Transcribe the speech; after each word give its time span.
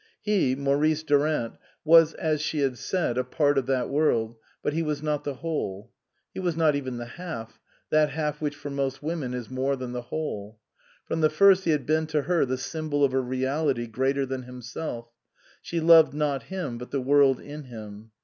He, 0.19 0.55
Maurice 0.55 1.03
Durant, 1.03 1.57
was 1.85 2.15
as 2.15 2.41
she 2.41 2.61
had 2.61 2.79
said 2.79 3.19
a 3.19 3.23
part 3.23 3.59
of 3.59 3.67
that 3.67 3.87
world, 3.87 4.35
but 4.63 4.73
he 4.73 4.81
was 4.81 5.03
not 5.03 5.23
the 5.23 5.35
whole; 5.35 5.91
he 6.33 6.39
was 6.39 6.57
not 6.57 6.73
even 6.73 6.97
the 6.97 7.05
half, 7.05 7.59
that 7.91 8.09
half 8.09 8.41
which 8.41 8.55
for 8.55 8.71
most 8.71 9.03
women 9.03 9.35
is 9.35 9.51
more 9.51 9.75
than 9.75 9.91
the 9.91 10.01
whole. 10.01 10.57
From 11.05 11.21
the 11.21 11.29
first 11.29 11.65
he 11.65 11.69
had 11.71 11.85
been 11.85 12.07
to 12.07 12.23
her 12.23 12.45
the 12.47 12.57
symbol 12.57 13.03
of 13.03 13.13
a 13.13 13.19
reality 13.19 13.85
greater 13.85 14.25
than 14.25 14.41
himself; 14.41 15.11
she 15.61 15.79
loved 15.79 16.15
not 16.15 16.41
him, 16.45 16.79
but 16.79 16.89
the 16.89 16.99
world 16.99 17.39
in 17.39 17.65
him. 17.65 18.09